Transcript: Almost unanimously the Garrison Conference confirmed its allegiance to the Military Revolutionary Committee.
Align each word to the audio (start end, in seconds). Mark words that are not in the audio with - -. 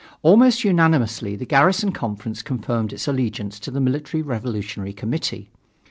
Almost 0.23 0.63
unanimously 0.63 1.35
the 1.35 1.45
Garrison 1.45 1.91
Conference 1.91 2.41
confirmed 2.41 2.91
its 2.91 3.07
allegiance 3.07 3.59
to 3.59 3.69
the 3.69 3.79
Military 3.79 4.23
Revolutionary 4.23 4.93
Committee. 4.93 5.51